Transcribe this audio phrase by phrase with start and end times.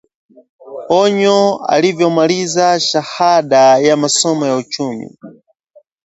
[1.01, 5.17] Anyoo alivyomaliza shahada ya masomo ya uchumi